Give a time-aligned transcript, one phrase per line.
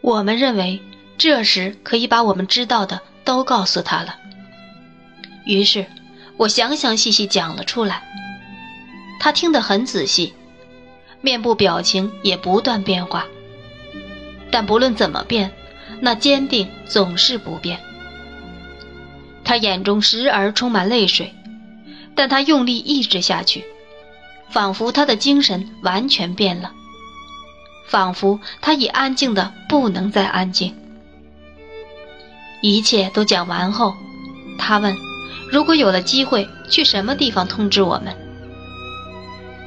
[0.00, 0.82] 我们认为
[1.18, 4.16] 这时可以把我们知道的都告诉他了。
[5.44, 5.86] 于是，
[6.36, 8.02] 我详详细细讲了出来。
[9.18, 10.32] 他听得很仔细，
[11.20, 13.26] 面部表情也不断变化。
[14.50, 15.52] 但不论怎么变，
[16.00, 17.78] 那坚定总是不变。
[19.44, 21.34] 他眼中时而充满泪水，
[22.14, 23.64] 但他用力抑制下去，
[24.48, 26.72] 仿佛他的精神完全变了，
[27.88, 30.74] 仿佛他已安静的不能再安静。
[32.62, 33.94] 一切都讲完后，
[34.58, 34.94] 他问
[35.50, 38.14] ：“如果有了机会，去什么地方通知我们？”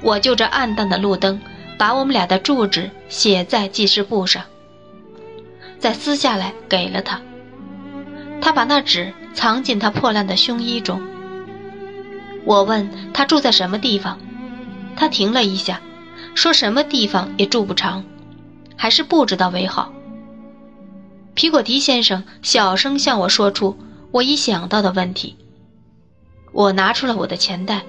[0.04, 1.42] 我就着暗淡的路灯，
[1.78, 4.44] 把我们俩的住址写在记事簿上，
[5.80, 7.22] 再撕下来给了他。
[8.42, 11.02] 他把那纸藏进他破烂的胸衣中。
[12.46, 14.20] 我问他住在什么地方，
[14.98, 15.80] 他停了一下，
[16.36, 18.04] 说什么地方也住不长，
[18.76, 19.92] 还是不知道为好。
[21.34, 23.78] 皮果提先生小声向我说出
[24.12, 25.36] 我已想到的问题。
[26.52, 27.82] 我拿出了我的钱袋，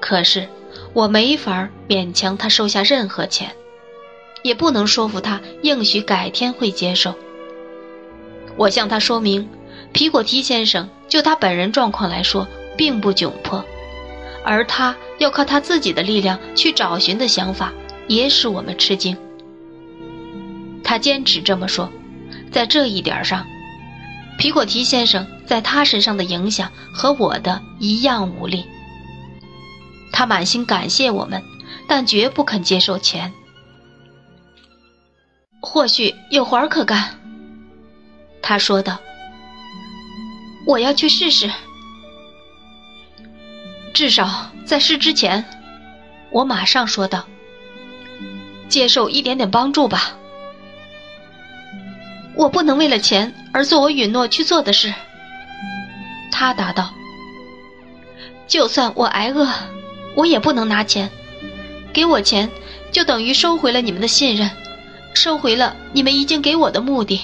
[0.00, 0.48] 可是。
[0.94, 3.54] 我没法勉强他收下任何钱，
[4.42, 7.14] 也不能说服他应许改天会接受。
[8.56, 9.48] 我向他说明，
[9.92, 12.46] 皮果提先生就他本人状况来说
[12.76, 13.64] 并不窘迫，
[14.44, 17.72] 而他要靠他自己的力量去找寻的想法
[18.08, 19.16] 也使我们吃惊。
[20.82, 21.90] 他坚持这么说，
[22.50, 23.46] 在这一点上，
[24.36, 28.64] 皮果提先生在他身上的影响和我的一样无力。
[30.12, 31.42] 他满心感谢我们，
[31.88, 33.32] 但绝不肯接受钱。
[35.60, 37.18] 或许有活儿可干，
[38.42, 38.98] 他说道。
[40.64, 41.50] 我要去试试，
[43.92, 45.44] 至少在试之前，
[46.30, 47.24] 我马上说道。
[48.68, 50.16] 接受一点点帮助吧。
[52.34, 54.94] 我不能为了钱而做我允诺去做的事。
[56.30, 56.94] 他答道。
[58.46, 59.48] 就算我挨饿。
[60.14, 61.10] 我也不能拿钱，
[61.90, 62.50] 给我钱
[62.90, 64.50] 就等于收回了你们的信任，
[65.14, 67.22] 收回了你们已经给我的目的，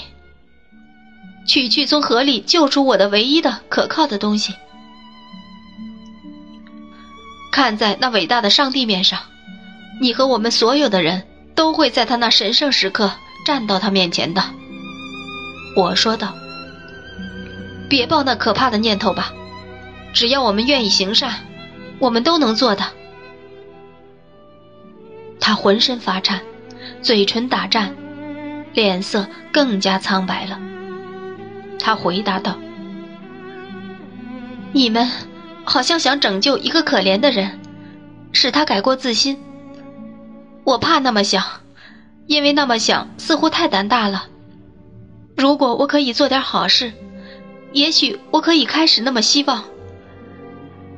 [1.46, 4.54] 取去从河里救出我的唯一的可靠的东西。
[7.52, 9.18] 看在那伟大的上帝面上，
[10.00, 13.12] 你和我们所有的人都会在他那神圣时刻
[13.44, 14.42] 站到他面前的。
[15.76, 16.34] 我说道
[17.88, 19.32] ：“别抱那可怕的念头吧，
[20.12, 21.34] 只要我们愿意行善。”
[22.00, 22.84] 我们都能做的。
[25.40, 26.40] 他浑身发颤，
[27.02, 27.92] 嘴唇打颤，
[28.72, 30.60] 脸色更加苍白了。
[31.80, 32.56] 他回答道
[34.70, 35.10] ：“你们
[35.68, 37.60] 好像想拯救一个可怜的人，
[38.32, 39.38] 使他改过自新。
[40.64, 41.44] 我怕那么想，
[42.26, 44.26] 因为那么想似乎太胆大了。
[45.36, 46.92] 如果我可以做点好事，
[47.72, 49.62] 也许我可以开始那么希望。”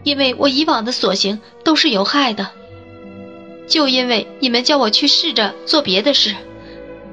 [0.03, 2.49] 因为我以往的所行都是有害的，
[3.67, 6.35] 就因为你们叫我去试着做别的事，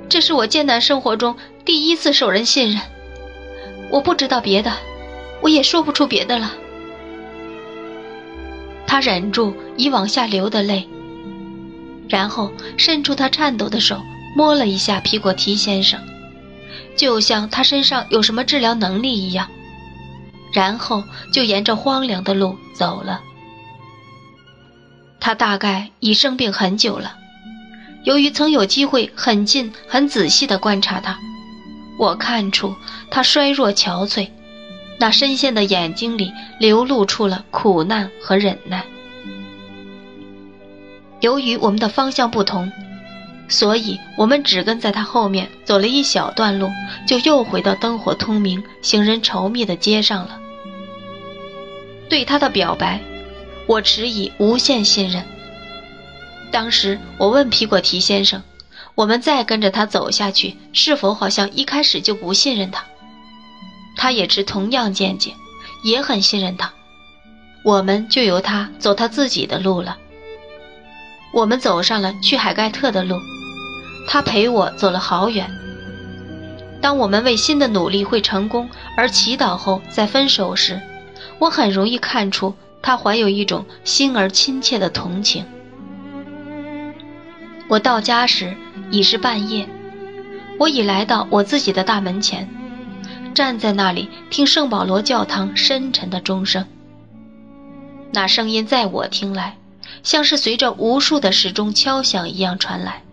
[0.08, 1.36] 这是我艰难生活中
[1.66, 2.80] 第一次受人信任。
[3.90, 4.72] 我不知道别的，
[5.42, 6.54] 我也说不出别的了。
[8.88, 10.88] 他忍住已往下流的泪，
[12.10, 14.02] 然后伸出他颤抖的手
[14.36, 16.00] 摸了一下皮果提先生，
[16.96, 19.48] 就像他身上有什么治疗能力一样。
[20.54, 21.04] 然后
[21.34, 23.22] 就沿着荒凉的路走了。
[25.20, 27.16] 他大概已生病很久了。
[28.06, 31.20] 由于曾有机会很近、很仔细地观察他，
[32.00, 32.74] 我看出
[33.12, 34.30] 他衰弱憔悴，
[35.00, 38.84] 那深陷的眼睛里流露出了苦难和忍耐。
[41.20, 42.72] 由于我们的方向不同，
[43.48, 46.70] 所以我们只跟在他后面走了一小段路，
[47.08, 50.40] 就又回到灯火通明、行人稠密的街上了。
[52.10, 53.02] 对他的表白，
[53.66, 55.24] 我持以无限信任。
[56.52, 58.42] 当时我问皮果提先生
[58.96, 62.86] ：“我们再跟着他走下去，是否好像一开始就不信任他？”
[63.98, 65.34] 他也持同样见解，
[65.84, 66.72] 也很信任他。
[67.64, 69.98] 我们就由他走他自己的路了。
[71.34, 73.18] 我们走上了去海盖特的路，
[74.08, 75.52] 他陪我走了好远。
[76.80, 80.80] 当我们为新的努力会成功而祈祷后再分手时，
[81.40, 85.46] 我很容易看出他怀有一种心而亲切的同情。
[87.68, 88.56] 我到家时
[88.92, 89.68] 已是半夜，
[90.58, 92.48] 我已来到我自己的大门前，
[93.38, 96.66] 站在那里听圣保罗教堂深沉的钟声。
[98.12, 99.58] 那声音在我听来，
[100.02, 103.04] 像是随着无数的时钟敲响一样传来。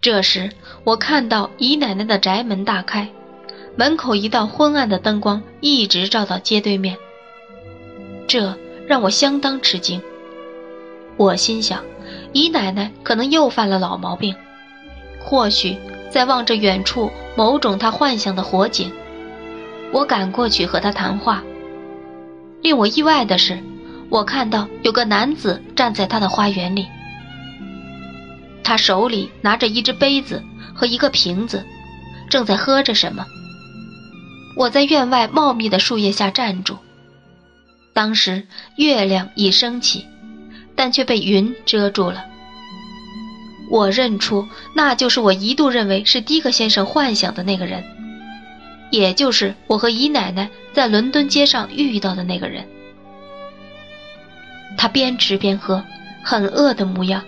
[0.00, 0.50] 这时，
[0.84, 3.06] 我看到姨奶奶的宅门大开，
[3.76, 6.96] 门口一道昏暗的灯光一直照到街对面。
[8.26, 8.56] 这
[8.86, 10.00] 让我相当吃惊。
[11.18, 11.84] 我心想，
[12.32, 14.34] 姨奶奶可能又犯了老毛病，
[15.22, 15.76] 或许
[16.10, 18.92] 在望着远处某种他幻想的火景。
[19.92, 21.42] 我赶过去和他谈话。
[22.62, 23.62] 令我意外的是，
[24.08, 26.86] 我看到有个男子站在他的花园里，
[28.62, 30.42] 他手里拿着一只杯子
[30.74, 31.64] 和一个瓶子，
[32.28, 33.26] 正在喝着什么。
[34.56, 36.76] 我在院外茂密的树叶下站住。
[37.92, 38.46] 当时
[38.76, 40.06] 月亮已升起，
[40.74, 42.24] 但却被云遮住了。
[43.70, 47.82] 我认出那就是我一度认为是迪克先生幻想的那个人，
[48.90, 52.66] 也就是我和姨奶奶在伦敦街上遇到的那个人。
[54.76, 55.82] 他边吃边喝，
[56.22, 57.22] 很饿的模样。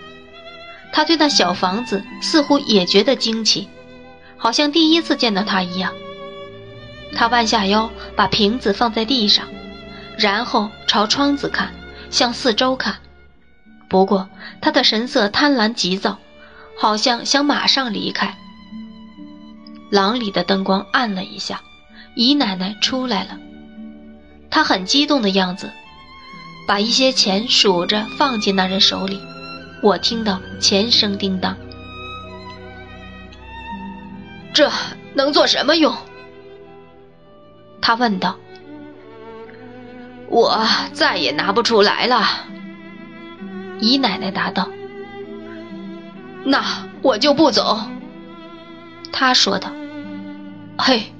[0.93, 3.69] 他对那小房子似乎也觉得惊奇，
[4.37, 5.93] 好像第一次见到他一样。
[7.15, 9.47] 他弯下腰，把瓶子放在地上。
[10.19, 11.75] 然后朝窗子看，
[12.11, 12.97] 向四周看。
[13.89, 14.29] 不过
[14.61, 16.19] 他的神色贪婪急躁，
[16.79, 18.37] 好像想马上离开。
[19.91, 21.61] 廊里的灯光暗了一下，
[22.15, 23.39] 姨奶奶出来了。
[24.51, 25.71] 她很激动的样子，
[26.67, 29.21] 把一些钱数着放进那人手里。
[29.83, 31.57] 我听到钱声叮当。
[34.53, 34.71] 这
[35.15, 35.95] 能做什么用？
[37.81, 38.37] 他问道。
[40.29, 42.25] 我再也拿不出来了，
[43.79, 44.69] 姨奶奶答道。
[46.49, 46.65] 那
[47.03, 47.81] 我就不走，
[49.13, 49.73] 他说道。
[50.79, 51.13] 嘿，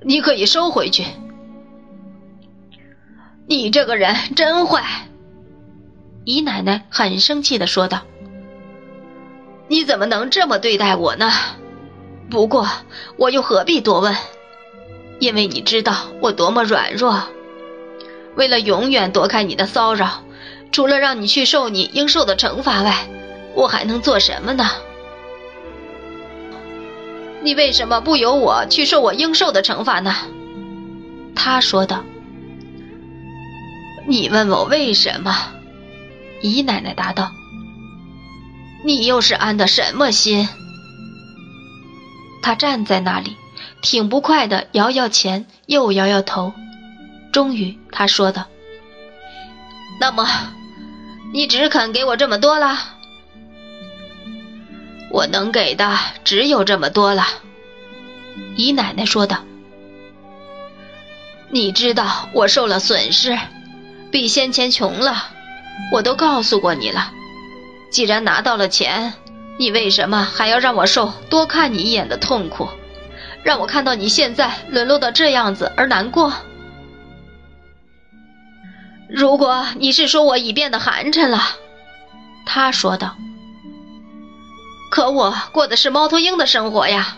[0.00, 1.04] 你可以收回去。
[3.46, 4.82] 你这个人真坏，
[6.24, 8.00] 姨奶奶很生气的说道。
[9.68, 11.30] 你怎么能这么对待我呢？
[12.30, 12.66] 不过
[13.18, 14.16] 我又何必多问？
[15.18, 17.24] 因为你知道我多么软弱。
[18.36, 20.22] 为了永远躲开你的骚扰，
[20.70, 23.06] 除了让你去受你应受的惩罚外，
[23.54, 24.64] 我还能做什么呢？
[27.42, 30.14] 你为什么不由我去受我应受的惩罚呢？
[31.34, 32.04] 他说道。
[34.06, 35.34] 你问我为什么？
[36.40, 37.30] 姨奶奶答道。
[38.84, 40.48] 你又是安的什么心？
[42.42, 43.36] 他站在那里，
[43.80, 46.52] 挺不快的摇摇钱，又摇摇头。
[47.32, 48.46] 终于，他说道
[50.00, 50.26] ：“那么，
[51.32, 52.76] 你只肯给我这么多了？
[55.12, 57.24] 我能给的只有这么多了。”
[58.56, 59.44] 姨奶奶说道
[61.50, 63.38] ：“你知道我受了损失，
[64.10, 65.28] 比先前穷了，
[65.92, 67.12] 我都告诉过你了。
[67.90, 69.12] 既然拿到了钱，
[69.58, 72.66] 你为什么还要让我受多看你一眼的痛苦，
[73.42, 76.32] 让我看到你现在沦落到这样子而难过？”
[79.10, 81.38] 如果你是说我已变得寒碜了，
[82.46, 83.14] 他说道。
[84.92, 87.16] 可我过的是猫头鹰的生活呀。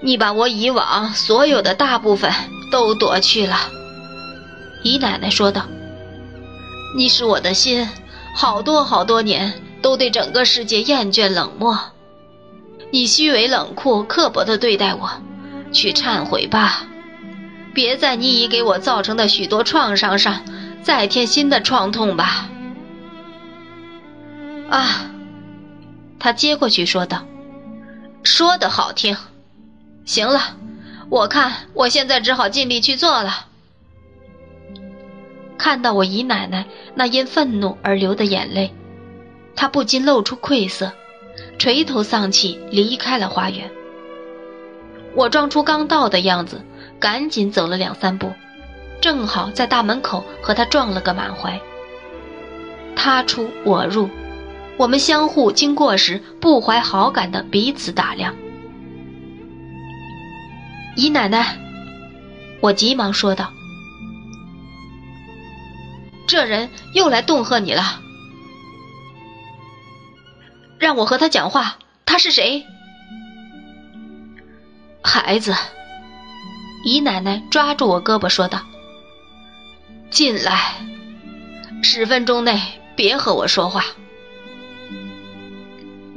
[0.00, 2.32] 你把我以往所有的大部分
[2.72, 3.54] 都夺去了，
[4.82, 5.66] 姨奶奶说道。
[6.96, 7.86] 你使我的心
[8.34, 11.78] 好多好多年都对整个世界厌倦冷漠。
[12.90, 15.10] 你虚伪冷酷刻薄的对待我，
[15.70, 16.86] 去忏悔吧。
[17.74, 20.40] 别在你已给我造成的许多创伤上
[20.82, 22.48] 再添新的创痛吧。
[24.70, 25.09] 啊，
[26.20, 27.24] 他接过去说道
[28.22, 29.16] ：“说的好听。
[30.04, 30.56] 行了，
[31.08, 33.46] 我看我现在只好尽力去做了。”
[35.58, 38.72] 看到我姨奶奶那因愤怒而流的眼泪，
[39.56, 40.92] 他不禁露出愧色，
[41.58, 43.68] 垂头丧气离开了花园。
[45.16, 46.64] 我装出刚到的样子。
[47.00, 48.30] 赶紧走了两三步，
[49.00, 51.58] 正好在大门口和他撞了个满怀。
[52.94, 54.10] 他出我入，
[54.80, 58.34] 我们相互经过时不怀好感的彼此打量。
[60.96, 61.58] 姨奶奶，
[62.62, 63.52] 我急忙说道
[66.26, 68.00] ：“这人又来恫吓你了，
[70.78, 71.76] 让我和他讲话。
[72.06, 72.64] 他是谁？
[75.02, 75.54] 孩子。”
[76.86, 78.62] 姨奶奶抓住我胳膊说道
[80.08, 80.76] ：“进来，
[81.82, 82.58] 十分钟内
[82.96, 83.84] 别和我说话。”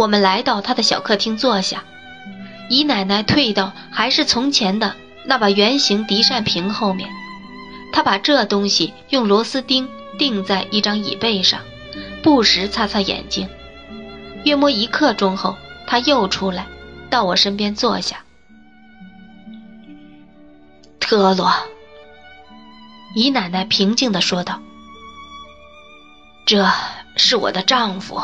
[0.03, 1.85] 我们来到他的小客厅坐下，
[2.69, 7.09] 姨奶奶退到还是从前的那把圆形笛扇屏后面，
[7.93, 9.87] 她把这东西用螺丝钉
[10.19, 11.61] 钉在一张椅背上，
[12.21, 13.47] 不时擦擦眼睛，
[14.43, 15.55] 约摸一刻钟后，
[15.87, 16.65] 他又出来，
[17.09, 18.25] 到我身边坐下。
[20.99, 21.49] 特罗，
[23.15, 24.61] 姨奶奶平静地说道
[26.45, 26.69] ：“这
[27.15, 28.21] 是我的丈夫。”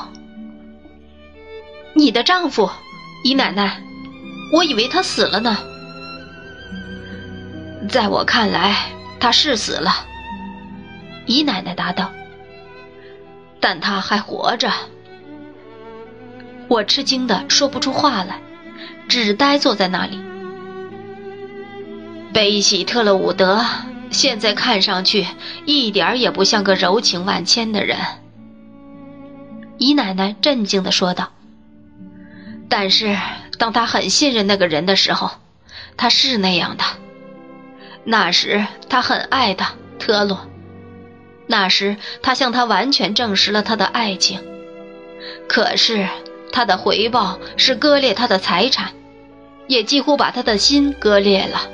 [2.00, 2.72] 你的丈夫，
[3.26, 3.84] 姨奶奶，
[4.54, 5.58] 我以为他死了呢。
[7.90, 8.74] 在我看来，
[9.20, 9.92] 他是死了。
[11.26, 12.10] 姨奶奶答道
[13.60, 14.72] ：“但他还活着。”
[16.70, 18.40] 我吃惊的说不出话来，
[19.10, 20.22] 只呆坐在那里。
[22.32, 23.60] 贝喜特勒伍德
[24.10, 25.28] 现在看上去
[25.66, 27.98] 一点也不像个柔情万千的人。
[29.78, 31.30] 姨奶奶镇静的说道。
[32.70, 33.18] 但是，
[33.58, 35.32] 当他很信任那个人的时候，
[35.98, 36.84] 他是那样的。
[38.04, 40.48] 那时他很爱他，特洛。
[41.48, 44.40] 那时他向他完全证实了他的爱情。
[45.48, 46.08] 可是
[46.52, 48.94] 他的回报是割裂他的财产，
[49.68, 51.68] 也几乎把他的心割裂了。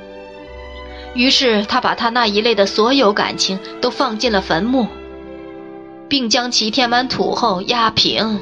[1.14, 4.88] 于是他把他那一类的所有感情都放进了坟墓，
[6.08, 8.40] 并将其填满土后压平。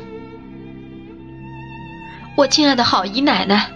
[2.35, 3.69] 我亲爱的好姨奶奶，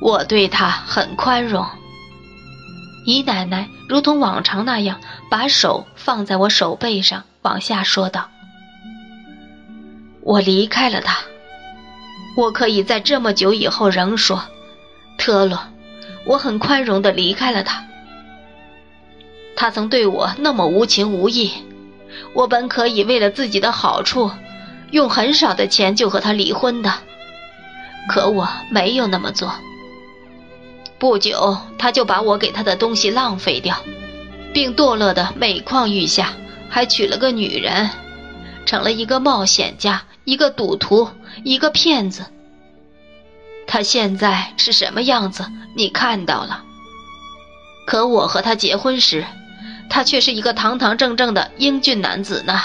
[0.00, 1.66] 我对她很宽容。
[3.04, 4.98] 姨奶奶如同往常那样，
[5.30, 8.30] 把手放在我手背上，往下说道
[10.24, 11.18] ：“我离开了他，
[12.38, 14.42] 我可以在这么久以后仍说，
[15.18, 15.60] 特洛，
[16.24, 17.84] 我很宽容的离开了他。
[19.56, 21.52] 他曾对我那么无情无义，
[22.32, 24.30] 我本可以为了自己的好处。”
[24.94, 26.94] 用很少的钱就和他离婚的，
[28.08, 29.52] 可我没有那么做。
[31.00, 33.76] 不久，他就把我给他的东西浪费掉，
[34.52, 36.34] 并堕落的每况愈下，
[36.70, 37.90] 还娶了个女人，
[38.66, 41.08] 成了一个冒险家，一个赌徒，
[41.42, 42.26] 一个骗子。
[43.66, 46.62] 他现在是什么样子，你看到了。
[47.84, 49.26] 可我和他结婚时，
[49.90, 52.62] 他却是一个堂堂正正的英俊男子呢。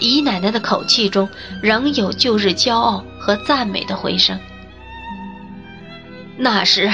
[0.00, 1.28] 姨奶奶的口气中
[1.62, 4.38] 仍有旧日骄傲和赞美的回声。
[6.36, 6.90] 那时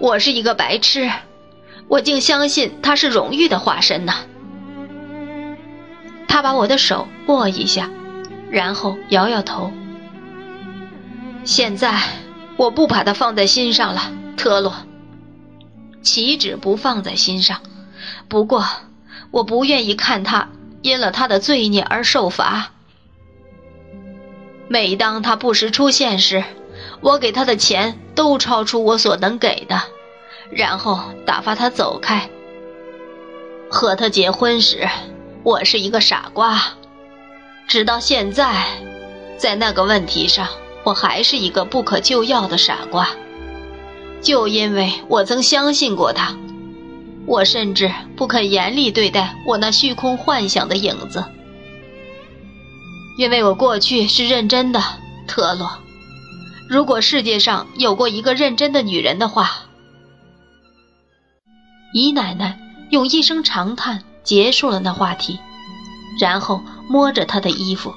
[0.00, 1.10] 我是一个白痴，
[1.86, 4.14] 我竟相信他是荣誉的化身呢。
[6.26, 7.90] 他把我的手握一下，
[8.50, 9.72] 然后摇摇头。
[11.44, 12.00] 现在
[12.56, 14.74] 我不把他放在心上了，特洛。
[16.02, 17.60] 岂止不放在心上？
[18.28, 18.64] 不过
[19.30, 20.48] 我不愿意看他。
[20.82, 22.72] 因了他的罪孽而受罚。
[24.68, 26.44] 每当他不时出现时，
[27.00, 29.80] 我给他的钱都超出我所能给的，
[30.50, 32.28] 然后打发他走开。
[33.70, 34.88] 和他结婚时，
[35.42, 36.60] 我是一个傻瓜，
[37.66, 38.66] 直到现在，
[39.36, 40.48] 在那个问题上，
[40.84, 43.08] 我还是一个不可救药的傻瓜，
[44.20, 46.34] 就因为我曾相信过他。
[47.28, 51.22] 我甚至不肯严厉对待我那虚空幻想的影子，
[53.18, 54.82] 因为我过去是认真的，
[55.28, 55.78] 特洛。
[56.70, 59.50] 如果世界上有过一个认真的女人的话，
[61.92, 62.58] 姨奶奶
[62.90, 65.38] 用一声长叹结束了那话题，
[66.18, 67.94] 然后摸着她的衣服：“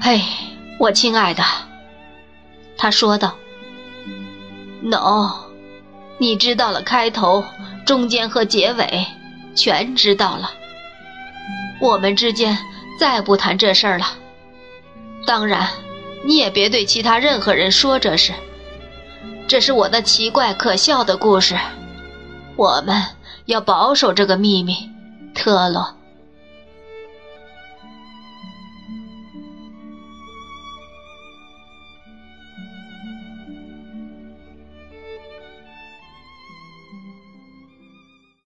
[0.00, 0.22] 嘿，
[0.78, 1.42] 我亲爱的。”
[2.78, 3.36] 她说道
[4.80, 5.48] ：“No。”
[6.20, 7.42] 你知道了开头、
[7.86, 9.06] 中间和结尾，
[9.54, 10.50] 全知道了。
[11.80, 12.58] 我们之间
[12.98, 14.06] 再不谈这事儿了。
[15.26, 15.66] 当然，
[16.26, 18.34] 你也别对其他任何人说这事。
[19.48, 21.58] 这是我那奇怪可笑的故事。
[22.54, 23.02] 我们
[23.46, 24.90] 要保守这个秘密，
[25.34, 25.96] 特洛。